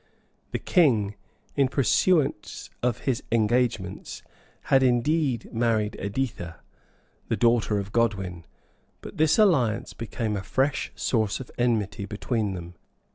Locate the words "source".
10.95-11.39